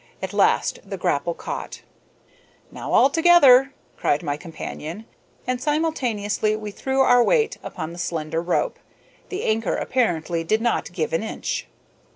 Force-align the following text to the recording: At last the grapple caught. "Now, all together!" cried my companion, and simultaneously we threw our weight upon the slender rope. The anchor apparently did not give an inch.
At 0.19 0.33
last 0.33 0.79
the 0.83 0.97
grapple 0.97 1.35
caught. 1.35 1.83
"Now, 2.71 2.91
all 2.91 3.11
together!" 3.11 3.71
cried 3.97 4.23
my 4.23 4.35
companion, 4.35 5.05
and 5.45 5.61
simultaneously 5.61 6.55
we 6.55 6.71
threw 6.71 7.01
our 7.01 7.23
weight 7.23 7.57
upon 7.61 7.93
the 7.93 7.99
slender 7.99 8.41
rope. 8.41 8.79
The 9.29 9.43
anchor 9.43 9.75
apparently 9.75 10.43
did 10.43 10.59
not 10.59 10.91
give 10.91 11.13
an 11.13 11.21
inch. 11.21 11.67